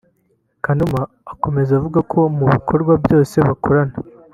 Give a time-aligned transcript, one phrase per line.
[0.63, 1.01] Kanuma
[1.33, 3.95] akomeza avuga ko mu bikorwa byose bakorana